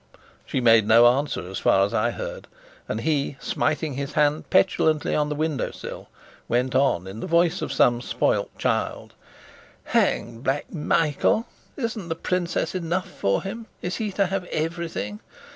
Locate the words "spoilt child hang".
8.01-10.39